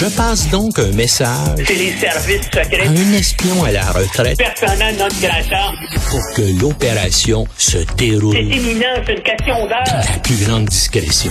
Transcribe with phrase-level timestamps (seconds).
[0.00, 1.28] Je passe donc un message
[1.66, 2.86] C'est les services à secrets.
[2.88, 5.72] un espion à la retraite Personnel non grata.
[6.08, 9.84] pour que l'opération se déroule C'est imminent, c'est une question d'heure.
[9.86, 11.30] la plus grande discrétion.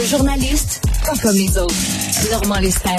[0.00, 1.74] Un journaliste pas comme les autres.
[2.32, 2.90] Normand Lester.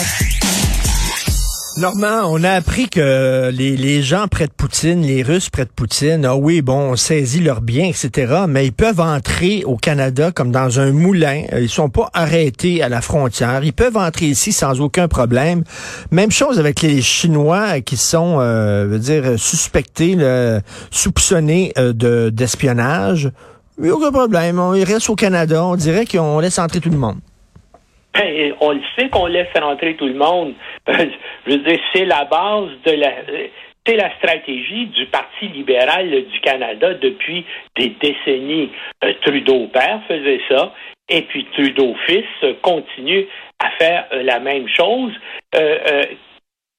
[1.78, 5.72] Normand, on a appris que les, les gens près de Poutine, les Russes près de
[5.72, 10.32] Poutine, ah oui, bon, on saisit leurs biens, etc., mais ils peuvent entrer au Canada
[10.32, 11.44] comme dans un moulin.
[11.52, 13.64] Euh, Ils sont pas arrêtés à la frontière.
[13.64, 15.64] Ils peuvent entrer ici sans aucun problème.
[16.12, 20.16] Même chose avec les Chinois qui sont, euh, veut dire, suspectés,
[20.92, 23.32] soupçonnés euh, de d'espionnage.
[23.84, 24.62] Aucun problème.
[24.76, 25.66] Ils restent au Canada.
[25.66, 27.18] On dirait qu'on laisse entrer tout le monde.
[28.14, 30.54] Ben, on le sait qu'on laisse rentrer tout le monde.
[30.88, 33.12] Je veux dire, c'est la base de la.
[33.86, 37.46] C'est la stratégie du Parti libéral du Canada depuis
[37.76, 38.72] des décennies.
[39.04, 40.74] Euh, Trudeau père faisait ça,
[41.10, 43.28] et puis Trudeau fils euh, continue
[43.60, 45.12] à faire euh, la même chose.
[45.56, 46.04] Euh, euh,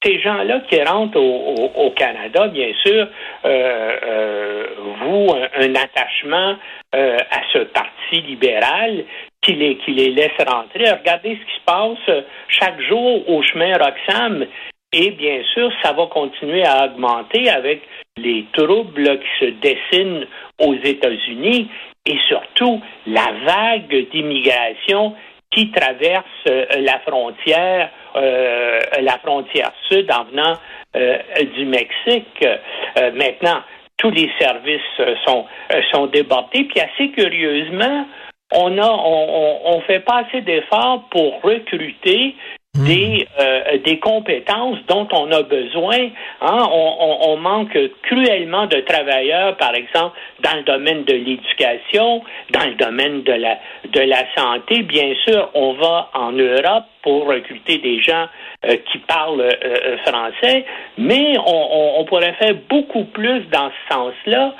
[0.02, 3.06] ces gens-là qui rentrent au, au- au Canada, bien sûr,
[3.44, 4.66] euh, euh,
[5.02, 6.56] vouent un, un attachement
[6.94, 9.04] euh, à ce parti libéral
[9.44, 10.90] qui les, laisse rentrer.
[10.90, 14.46] Regardez ce qui se passe euh, chaque jour au chemin Roxham.
[14.92, 17.82] Et bien sûr, ça va continuer à augmenter avec
[18.16, 20.26] les troubles qui se dessinent
[20.60, 21.68] aux États-Unis
[22.06, 25.14] et surtout la vague d'immigration
[25.50, 30.56] qui traverse euh, la frontière, euh, la frontière sud en venant
[30.96, 31.18] euh,
[31.56, 32.44] du Mexique.
[32.44, 33.62] Euh, maintenant,
[33.96, 34.80] tous les services
[35.26, 35.46] sont
[35.92, 36.64] sont débordés.
[36.64, 38.06] Puis assez curieusement,
[38.52, 42.34] on a on, on, fait pas assez d'efforts pour recruter
[42.74, 46.10] des euh, des compétences dont on a besoin.
[46.40, 46.68] Hein?
[46.72, 52.64] On, on, on manque cruellement de travailleurs, par exemple, dans le domaine de l'éducation, dans
[52.64, 53.58] le domaine de la
[53.90, 54.82] de la santé.
[54.82, 58.26] Bien sûr, on va en Europe pour recruter des gens
[58.66, 60.64] euh, qui parlent euh, euh, français,
[60.98, 64.54] mais on, on, on pourrait faire beaucoup plus dans ce sens-là.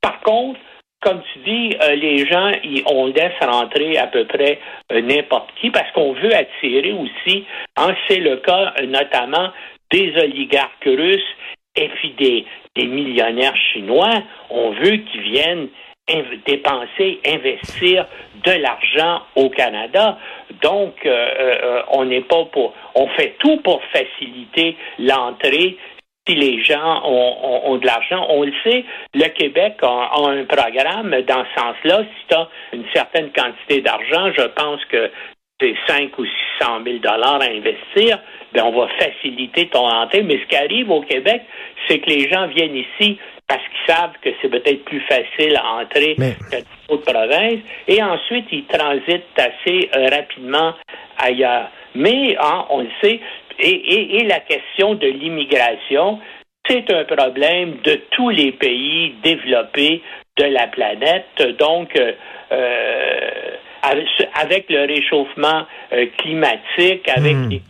[0.00, 0.60] Par contre,
[1.00, 4.58] comme tu dis, euh, les gens, ils- on laisse rentrer à peu près
[4.92, 7.44] euh, n'importe qui parce qu'on veut attirer aussi,
[7.76, 9.50] hein, c'est le cas euh, notamment
[9.90, 11.36] des oligarques russes
[11.76, 12.44] et puis des,
[12.76, 14.22] millionnaires chinois.
[14.50, 15.68] On veut qu'ils viennent
[16.46, 18.06] dépenser, investir
[18.44, 20.16] de l'argent au Canada.
[20.62, 20.94] Donc,
[21.90, 25.76] on n'est pas pour, on fait tout pour faciliter l'entrée
[26.28, 28.26] si les gens ont, ont- ont de l'argent.
[28.28, 28.84] On le sait,
[29.14, 32.00] le Québec a, a un programme dans ce sens-là.
[32.02, 35.10] Si tu as une certaine quantité d'argent, je pense que
[35.60, 36.24] c'est 5 ou
[36.60, 38.18] 600 000 dollars à investir,
[38.52, 40.22] ben on va faciliter ton entrée.
[40.22, 41.42] Mais ce qui arrive au Québec,
[41.88, 43.18] c'est que les gens viennent ici
[43.48, 46.56] parce qu'ils savent que c'est peut-être plus facile à entrer Mais- que
[46.88, 47.60] d'autres provinces.
[47.88, 50.74] Et ensuite, ils transitent assez euh, rapidement
[51.18, 51.70] ailleurs.
[51.94, 53.18] Mais, hein, on le sait,
[53.58, 56.18] et, et- et la question de l'immigration,
[56.68, 60.02] c'est un problème de tous les pays développés
[60.36, 61.42] de la planète.
[61.58, 62.12] Donc, euh,
[62.52, 63.30] euh,
[64.34, 67.48] avec, le réchauffement euh, climatique, avec Hmm.
[67.50, 67.62] les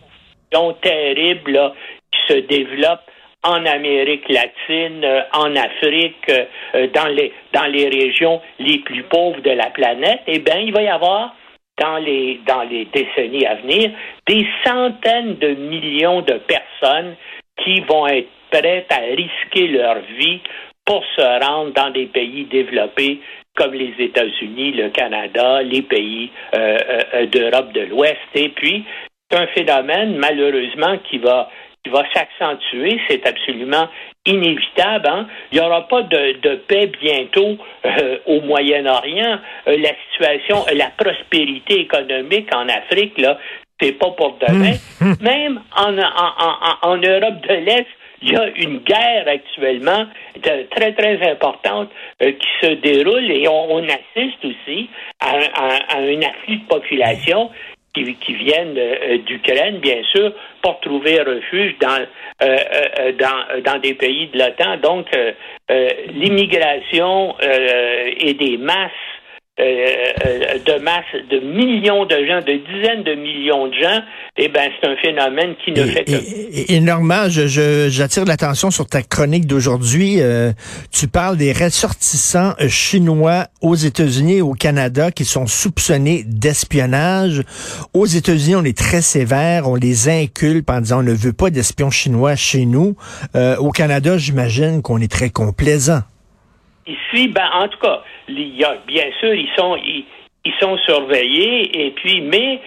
[0.51, 1.73] conditions terribles là,
[2.11, 3.09] qui se développent
[3.43, 6.29] en Amérique latine, euh, en Afrique,
[6.93, 10.81] dans les dans les régions les plus pauvres de la planète, eh bien, il va
[10.81, 11.35] y avoir
[11.79, 13.91] dans les dans les décennies à venir
[14.27, 17.15] des centaines de millions de personnes
[17.63, 20.39] qui vont être prêtes à risquer leur vie
[20.85, 23.19] pour se rendre dans des pays développés
[23.55, 26.77] comme les États-Unis, le Canada, les pays euh,
[27.13, 28.17] euh, d'Europe de l'Ouest.
[28.33, 28.85] Et puis,
[29.29, 31.49] c'est un phénomène, malheureusement, qui va
[31.83, 33.87] qui va s'accentuer, c'est absolument
[34.29, 35.07] inévitable.
[35.07, 35.27] hein.
[35.51, 39.39] Il n'y aura pas de, de paix bientôt euh, au Moyen-Orient.
[39.67, 43.37] Euh, la situation, la prospérité économique en Afrique, là,
[43.81, 44.73] c'est pas pour demain.
[45.21, 47.87] Même en, en, en, en Europe de l'Est,
[48.21, 51.89] il y a une guerre actuellement de- très, très importante
[52.21, 54.89] euh, qui se déroule et on, on assiste aussi
[55.21, 57.49] à, un- à- à un afflux de population
[57.93, 62.05] qui, qui viennent euh, d'Ukraine, bien sûr, pour trouver refuge dans,
[62.41, 62.57] euh,
[62.99, 64.77] euh, dans, euh, dans des pays de l'OTAN.
[64.77, 65.31] Donc, euh,
[65.71, 69.18] euh, l'immigration euh, et des masses euh, euh,
[69.59, 74.01] de masse de millions de gens, de dizaines de millions de gens,
[74.37, 76.11] eh ben c'est un phénomène qui ne fait Et, que
[76.71, 80.21] et- et Normand, je- je- j'attire l'attention sur ta chronique d'aujourd'hui.
[80.21, 80.51] Euh,
[80.91, 87.41] tu parles des ressortissants euh, chinois aux États-Unis et au Canada qui sont soupçonnés d'espionnage.
[87.93, 91.49] Aux États-Unis, on est très sévère, on les inculpe en disant on ne veut pas
[91.49, 92.95] d'espions chinois chez nous.
[93.35, 96.01] Euh, au Canada, j'imagine qu'on est très complaisant.
[96.89, 100.05] Ici, ben, en tout cas, il y a, bien sûr, ils sont, ils,
[100.59, 102.59] sont surveillés, et puis, mais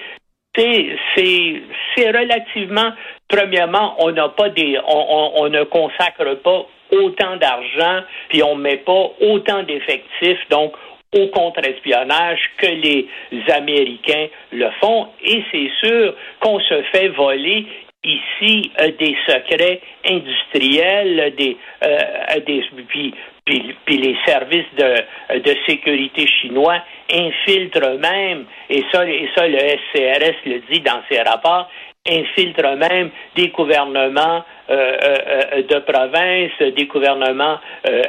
[0.54, 2.92] c'est, relativement,
[3.28, 8.76] premièrement, on n'a pas des, on, on, ne consacre pas autant d'argent, puis on met
[8.76, 10.74] pas autant d'effectifs, donc
[11.14, 13.08] au contre-espionnage que les
[13.52, 15.08] Américains le font.
[15.24, 17.66] Et c'est sûr qu'on se fait voler
[18.04, 26.26] ici euh, des secrets industriels, des, euh, des puis, puis, les services de, de sécurité
[26.26, 26.78] chinois
[27.10, 31.68] infiltrent même, et ça, et ça le SCRS le dit dans ses rapports,
[32.08, 37.58] infiltrent même des gouvernements euh, euh, de province, des gouvernements
[37.88, 38.02] euh,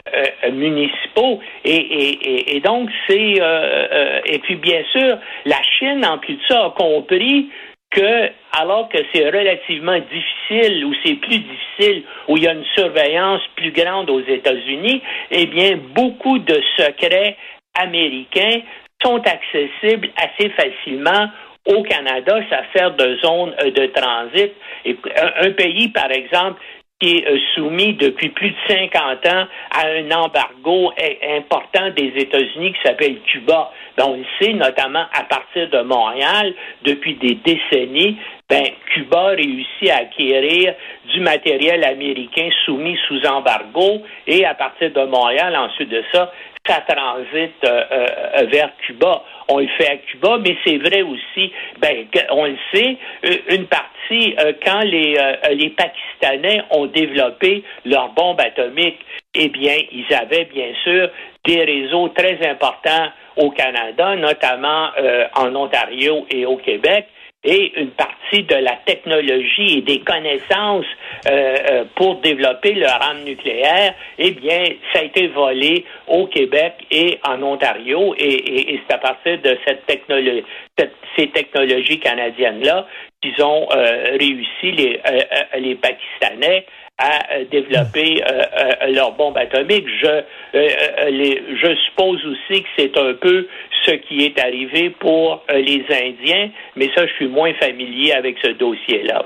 [0.52, 1.40] municipaux.
[1.64, 3.40] Et, et, et donc, c'est...
[4.26, 7.50] et puis, bien sûr, la Chine, en plus de ça, a compris
[7.94, 12.66] que, alors que c'est relativement difficile ou c'est plus difficile, où il y a une
[12.76, 15.02] surveillance plus grande aux États-Unis,
[15.32, 17.38] eh bien, beaucoup de secrets
[17.76, 18.62] américains
[19.04, 21.30] sont accessibles assez facilement
[21.66, 24.52] au Canada, ça sert de zone de transit.
[24.86, 24.98] Et
[25.42, 26.62] un, pays, par exemple,
[27.04, 30.94] qui est soumis depuis plus de 50 ans à un embargo
[31.38, 33.72] important des États-Unis qui s'appelle Cuba.
[33.98, 36.54] Ben, on le sait, notamment à partir de Montréal,
[36.84, 38.18] depuis des décennies,
[38.50, 38.64] ben,
[38.94, 40.74] Cuba réussit à acquérir
[41.12, 46.32] du matériel américain soumis sous embargo et à partir de Montréal, ensuite de ça,
[46.66, 49.24] ça transite euh, euh, vers Cuba.
[49.50, 53.66] On le fait à Cuba, mais c'est vrai aussi, ben, on le sait, euh, une
[53.68, 55.16] partie, quand les,
[55.52, 59.00] les Pakistanais ont développé leurs bombes atomiques,
[59.34, 61.10] eh bien, ils avaient bien sûr
[61.46, 64.90] des réseaux très importants au Canada, notamment
[65.36, 67.08] en Ontario et au Québec
[67.44, 70.86] et une partie de la technologie et des connaissances
[71.28, 74.64] euh, euh, pour développer leur arme nucléaire, eh bien,
[74.94, 79.86] ça a été volé au Québec et en Ontario, et, c'est à partir de cette
[79.86, 80.44] technologie,
[81.18, 82.88] ces technologies canadiennes-là
[83.24, 85.02] qu'ils ont euh, réussi les,
[85.60, 86.66] les Pakistanais
[86.98, 89.86] à euh, développer euh, euh, leur bombe atomique.
[90.02, 90.22] Je,
[90.54, 93.48] je suppose aussi que c'est un peu
[93.86, 98.52] ce qui est arrivé pour les Indiens, mais ça, je suis moins familier avec ce
[98.52, 99.26] dossier-là.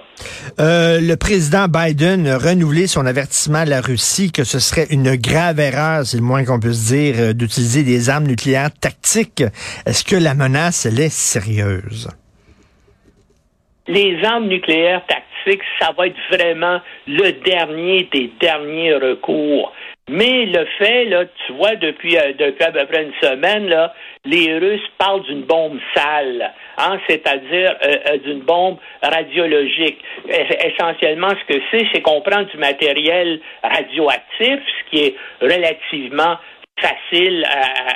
[0.57, 5.59] le président Biden a renouvelé son avertissement à la Russie que ce serait une grave
[5.59, 9.43] erreur, c'est le moins qu'on puisse dire, d'utiliser des armes nucléaires tactiques.
[9.85, 12.07] Est-ce que la menace, elle est sérieuse?
[13.87, 15.27] Les armes nucléaires tactiques
[15.79, 19.73] ça va être vraiment le dernier des derniers recours.
[20.09, 22.31] Mais le fait, là, tu vois, depuis, euh,
[22.61, 23.93] à peu près une semaine, là,
[24.23, 30.01] les Russes parlent d'une bombe sale, hein, c'est-à-dire euh, euh, d'une bombe radiologique.
[30.29, 36.37] Essentiellement, ce que c'est, c'est qu'on prend du matériel radioactif, ce qui est relativement
[36.79, 37.45] facile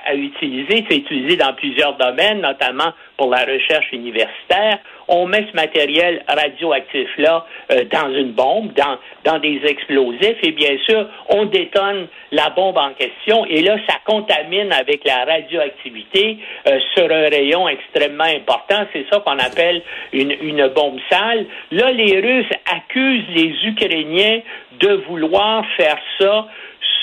[0.05, 0.85] à, utiliser.
[0.89, 4.79] C'est utilisé dans plusieurs domaines, notamment pour la recherche universitaire.
[5.07, 10.77] On met ce matériel radioactif-là euh, dans une bombe, dans, dans des explosifs, et bien
[10.85, 16.37] sûr, on détonne la bombe en question, et là, ça contamine avec la radioactivité
[16.67, 18.85] euh, sur un rayon extrêmement important.
[18.93, 19.81] C'est ça qu'on appelle
[20.13, 21.45] une, une bombe sale.
[21.71, 24.39] Là, les Russes accusent les Ukrainiens
[24.79, 26.47] de vouloir faire ça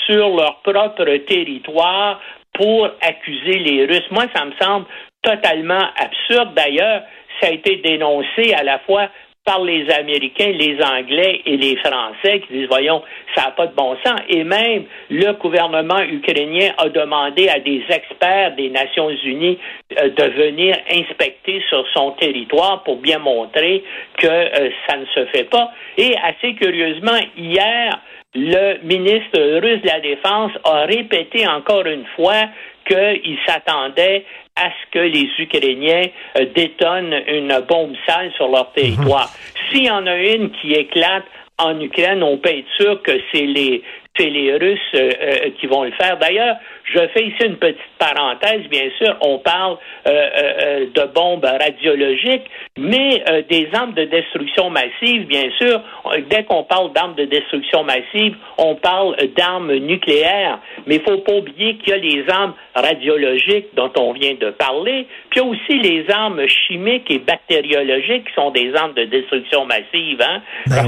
[0.09, 2.19] sur leur propre territoire
[2.53, 4.09] pour accuser les Russes.
[4.11, 4.85] Moi, ça me semble
[5.21, 6.53] totalement absurde.
[6.55, 7.03] D'ailleurs,
[7.39, 9.09] ça a été dénoncé à la fois
[9.45, 13.01] par les Américains, les Anglais et les Français qui disent, voyons,
[13.33, 14.19] ça n'a pas de bon sens.
[14.27, 19.57] Et même le gouvernement ukrainien a demandé à des experts des Nations Unies
[19.99, 23.83] euh, de venir inspecter sur son territoire pour bien montrer
[24.17, 25.71] que euh, ça ne se fait pas.
[25.97, 27.99] Et assez curieusement, hier,
[28.35, 32.49] le ministre russe de la Défense a répété encore une fois
[32.87, 36.07] qu'il s'attendait à ce que les Ukrainiens
[36.37, 39.29] euh, détonnent une bombe sale sur leur territoire.
[39.29, 39.69] Mhm.
[39.69, 41.25] S'il y en a une qui éclate
[41.57, 43.83] en Ukraine, on peut être sûr que c'est les
[44.19, 46.17] c'est les Russes euh, euh, qui vont le faire.
[46.17, 52.49] D'ailleurs, je fais ici une petite parenthèse, bien sûr, on parle euh, de bombes radiologiques,
[52.77, 55.81] mais des armes de destruction massive, bien sûr,
[56.29, 61.21] dès qu'on parle d'armes de destruction massive, on parle d'armes nucléaires, mais il ne faut
[61.21, 65.43] pas oublier qu'il y a les armes radiologiques dont on vient de parler, puis il
[65.43, 70.21] y a aussi les armes chimiques et bactériologiques qui sont des armes de destruction massive.
[70.21, 70.41] Hein?
[70.67, 70.87] Ben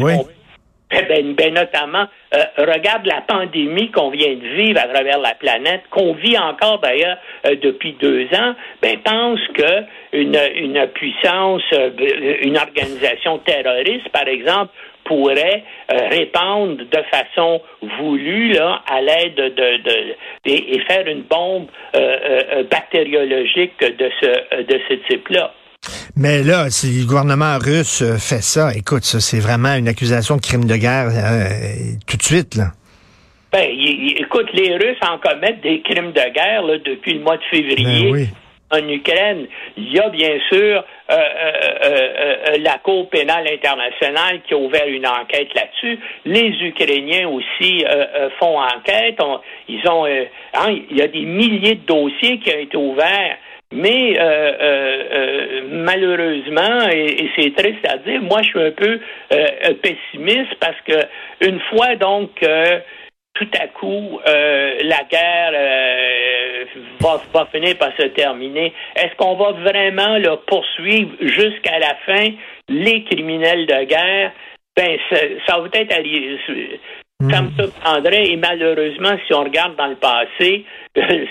[0.91, 5.35] eh ben, ben, notamment, euh, regarde la pandémie qu'on vient de vivre à travers la
[5.35, 8.55] planète, qu'on vit encore d'ailleurs euh, depuis deux ans.
[8.81, 9.83] Ben pense que
[10.13, 11.89] une, une puissance, euh,
[12.41, 14.71] une organisation terroriste, par exemple,
[15.03, 17.59] pourrait répandre de façon
[17.99, 21.67] voulue là, à l'aide de, de, et, faire une bombe
[22.69, 25.53] bactériologique de ce de ce type-là.
[26.15, 30.35] Mais là, si le gouvernement russe euh, fait ça, écoute, ça, c'est vraiment une accusation
[30.35, 32.71] de crime de guerre euh, tout de suite, là.
[33.51, 37.43] Ben, écoute, les Russes en commettent des crimes de guerre là, depuis le mois de
[37.49, 38.11] février.
[38.11, 38.27] Ben
[38.73, 44.87] en Ukraine, il y a bien sûr euh, la Cour pénale internationale qui a ouvert
[44.87, 45.99] une enquête là-dessus.
[46.23, 47.83] Les Ukrainiens aussi
[48.39, 49.19] font enquête.
[49.67, 53.35] ils ont, hein, il y a des milliers de dossiers qui ont été ouverts
[53.71, 58.99] mais euh, euh, euh, malheureusement, et, c'est triste à dire, moi je suis un peu
[59.81, 62.31] pessimiste parce que une fois donc
[63.33, 66.67] tout à coup la guerre
[66.99, 72.31] va, va, finir par se terminer, est-ce qu'on va vraiment le poursuivre jusqu'à la fin
[72.67, 74.31] les criminels de guerre?
[74.75, 75.93] Ben ça, ça va peut-être
[77.29, 77.59] ça me hmm.
[77.59, 80.65] surprendrait et malheureusement, si on regarde dans le passé,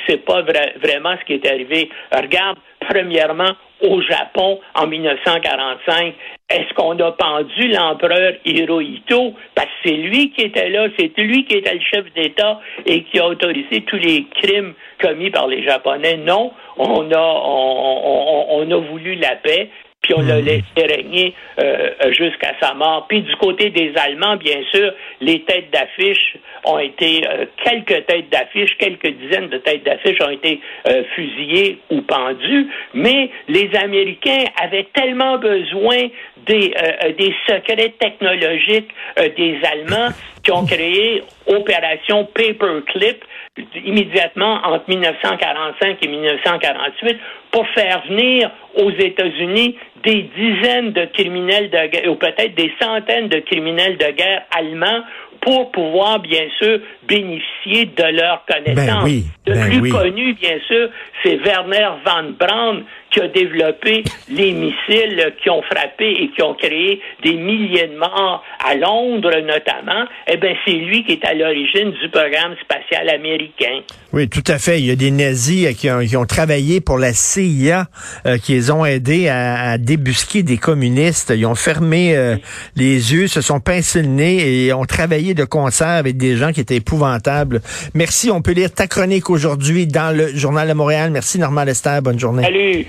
[0.07, 1.91] c'est pas vraiment ce qui est arrivé.
[2.13, 6.15] Regarde, premièrement, au Japon en 1945,
[6.51, 9.35] est-ce qu'on a pendu l'empereur Hirohito?
[9.55, 13.05] Parce que c'est lui qui était là, c'est lui qui était le chef d'État et
[13.05, 16.19] qui a autorisé tous les crimes commis par les Japonais?
[16.19, 19.71] Non, on a, on, on a voulu la paix
[20.03, 20.45] puis on l'a mhm.
[20.45, 23.07] laissé régner euh, jusqu'à sa mort.
[23.09, 28.31] Puis du côté des Allemands, bien sûr, les têtes d'affiche ont été, euh, quelques têtes
[28.31, 34.45] d'affiche, quelques dizaines de têtes d'affiche ont été euh, fusillées ou pendues, mais les Américains
[34.63, 36.09] avaient tellement besoin
[36.47, 36.73] des,
[37.19, 38.91] des secrets technologiques
[39.37, 40.09] des Allemands
[40.43, 43.23] qui ont créé Opération Paperclip
[43.85, 47.19] immédiatement entre 1945 et 1948
[47.51, 53.29] pour faire venir aux États-Unis des dizaines de criminels de guerre, ou peut-être des centaines
[53.29, 55.03] de criminels de guerre allemands
[55.41, 56.81] pour pouvoir, bien sûr,
[57.11, 59.05] bénéficier de leurs connaissances.
[59.05, 60.89] Ben le ben plus connu, bien sûr,
[61.23, 66.55] c'est Werner von Braun qui a développé les missiles qui ont frappé et qui ont
[66.55, 70.05] créé des milliers de morts à Londres notamment.
[70.29, 73.81] Eh bien, c'est lui qui est à l'origine du programme spatial américain.
[74.13, 74.81] Oui, tout à fait.
[74.81, 77.87] Il y a des nazis euh, qui ont, travaillé pour la CIA,
[78.27, 81.33] euh, qui les ont aidés à, débusquer des communistes.
[81.35, 82.37] Ils ont fermé euh,
[82.77, 86.53] les yeux, se sont pincés le nez et ont travaillé de concert avec des gens
[86.53, 87.00] qui étaient épouvantables.
[87.95, 88.31] Merci.
[88.31, 91.11] On peut lire ta chronique aujourd'hui dans le Journal de Montréal.
[91.11, 91.99] Merci, Normand Lester.
[92.03, 92.43] Bonne journée.
[92.43, 92.87] Salut.